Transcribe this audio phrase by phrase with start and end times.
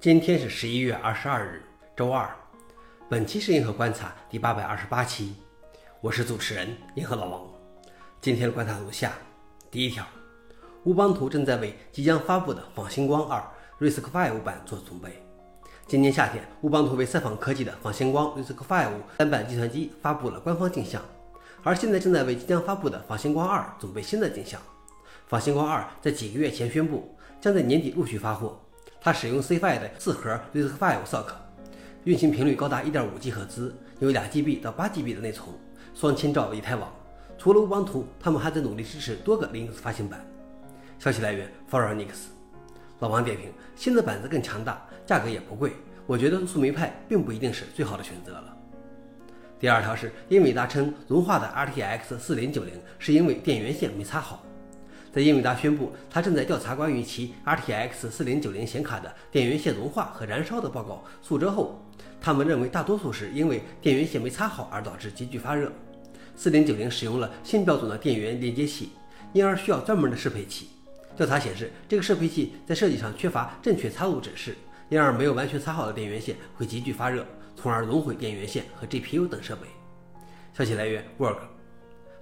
[0.00, 1.60] 今天是十一月二十二日，
[1.96, 2.30] 周二。
[3.08, 5.34] 本期是银河观察第八百二十八期，
[6.00, 7.42] 我是主持人银河老王。
[8.20, 9.14] 今天的观察如下：
[9.72, 10.06] 第一条，
[10.84, 13.42] 乌邦图正在为即将发布的仿星光二
[13.80, 15.20] RISC-V 版做准备。
[15.88, 21.02] 今年夏天，乌邦图为赛仿科技的仿星光 RISC-V 单板计算机发布了官方镜像，
[21.64, 24.60] 而现在正在为即将发布的仿星光二准备新的镜像。
[25.26, 28.60] 仿星光二在几个月前宣布，将在年底陆续发货。
[29.08, 31.28] 它使用 C5 的四核 RISC-V SoC，
[32.04, 35.48] 运行频率高达 1.5G 赫兹，有 2GB 到 8GB 的内存，
[35.94, 36.92] 双千兆以太网。
[37.38, 40.22] 除了乌邦图，他们还在努力支持多个 Linux 发行版。
[40.98, 42.28] 消息来源 f o r u n i x
[42.98, 45.72] 老王点评：新的板子更强大，价格也不贵，
[46.06, 48.54] 我觉得树莓派并不一定是最好的选择了。
[49.58, 54.44] 第二条是英伟达称融化的 RTX 4090是因为电源线没插好。
[55.12, 61.82] 在英伟达宣布他正在调查关于其 RTX 4090显卡的电源线融化和燃烧的报告数周后，
[62.20, 65.72] 他们认为大多数是因为电源线没插好而导致急剧发热。
[66.38, 68.90] 4090使用了新标准的电源连接器，
[69.32, 70.68] 因而需要专门的适配器。
[71.16, 74.54] 调查显示，这个适配器在设计上缺乏正确插入指示，
[74.88, 79.62] 因而没有完全插好的电源线会急剧发热，从而熔毁电源线和 GPU 等设备。
[80.56, 81.57] 消息来源：Work。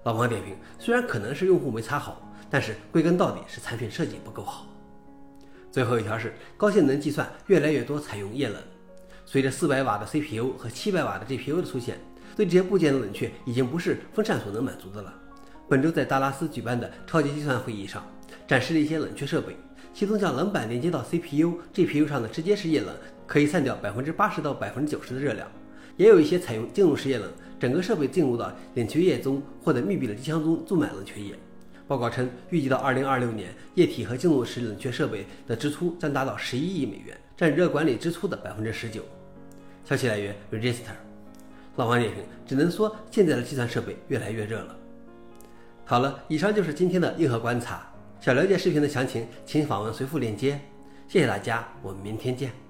[0.06, 2.22] 老王点评：虽然可能是用户没插好。
[2.48, 4.68] 但是归根到底是产品设计不够好。
[5.72, 8.56] 最后一条是高性能计算越来越多采用液冷，
[9.24, 11.98] 随着400瓦的 CPU 和700瓦的 GPU 的出现，
[12.36, 15.12] 对这些部件的冷却已经不是风扇所能满足的了。
[15.68, 18.06] 本周在达拉斯举办的超级计算会议上，
[18.46, 19.56] 展示了一些冷却设备，
[19.92, 22.94] 其中将冷板连接到 CPU、GPU 上的直接式液冷，
[23.26, 25.48] 可以散掉百分之八十到百分之九十的热量；
[25.96, 31.34] 也有一些采用进入式液冷，整个设备进入到冷却液中或者密闭的机箱中注满冷却液。
[31.88, 39.00] 报告称，预计到2026年，液体和进入式冷却设备的支出将达到11亿美元，占热管理支出的19%。
[39.84, 40.96] 消息来源：Register。
[41.76, 44.76] 老王点评：只能说现在的计算设备越来越热了。
[45.84, 47.88] 好了，以上就是今天的硬核观察。
[48.20, 50.60] 想了解视频的详情，请访问随附链接。
[51.06, 52.65] 谢谢大家，我们明天见。